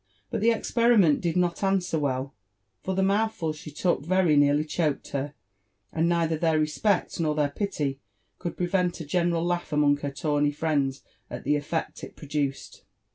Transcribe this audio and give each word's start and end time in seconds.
But 0.31 0.41
the 0.41 0.49
experiment 0.49 1.21
did 1.21 1.37
not 1.37 1.63
answer 1.63 1.99
well, 1.99 2.33
for 2.81 2.95
the 2.95 3.03
mootb 3.03 3.33
ful 3.33 3.53
she 3.53 3.69
took 3.69 4.03
very 4.03 4.35
nearly 4.35 4.65
choked 4.65 5.09
Iter; 5.13 5.35
and 5.93 6.09
neith^ 6.11 6.39
their 6.39 6.59
respeet 6.59 7.19
nor 7.19 7.35
their 7.35 7.49
pity 7.51 7.99
could 8.39 8.57
prevent 8.57 8.99
a 8.99 9.05
general 9.05 9.45
laugh 9.45 9.71
among 9.71 9.93
bar 9.93 10.09
tawny 10.09 10.51
friends 10.51 11.03
at 11.29 11.43
the 11.43 11.55
effect 11.55 12.03
it 12.03 12.15
produced. 12.15 12.83